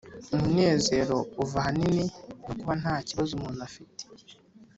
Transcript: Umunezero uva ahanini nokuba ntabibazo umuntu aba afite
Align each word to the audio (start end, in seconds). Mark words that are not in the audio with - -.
Umunezero 0.35 1.17
uva 1.43 1.57
ahanini 1.61 2.03
nokuba 2.43 2.73
ntabibazo 2.81 3.31
umuntu 3.33 3.59
aba 3.59 3.67
afite 3.69 4.03